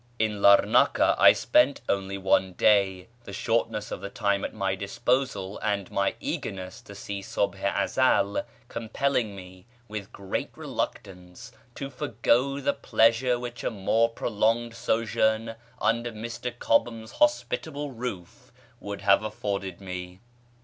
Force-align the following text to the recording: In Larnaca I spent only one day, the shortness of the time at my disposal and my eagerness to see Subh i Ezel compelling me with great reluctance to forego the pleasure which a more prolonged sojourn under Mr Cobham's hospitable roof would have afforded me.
In 0.17 0.41
Larnaca 0.41 1.13
I 1.19 1.31
spent 1.31 1.81
only 1.87 2.17
one 2.17 2.53
day, 2.53 3.07
the 3.25 3.31
shortness 3.33 3.91
of 3.91 4.01
the 4.01 4.09
time 4.09 4.43
at 4.43 4.51
my 4.51 4.73
disposal 4.73 5.59
and 5.61 5.91
my 5.91 6.15
eagerness 6.19 6.81
to 6.81 6.95
see 6.95 7.21
Subh 7.21 7.53
i 7.57 7.83
Ezel 7.83 8.43
compelling 8.67 9.35
me 9.35 9.67
with 9.87 10.11
great 10.11 10.49
reluctance 10.55 11.51
to 11.75 11.91
forego 11.91 12.59
the 12.59 12.73
pleasure 12.73 13.37
which 13.37 13.63
a 13.63 13.69
more 13.69 14.09
prolonged 14.09 14.73
sojourn 14.73 15.53
under 15.79 16.11
Mr 16.11 16.51
Cobham's 16.57 17.11
hospitable 17.11 17.91
roof 17.91 18.51
would 18.79 19.01
have 19.01 19.21
afforded 19.21 19.79
me. 19.79 20.19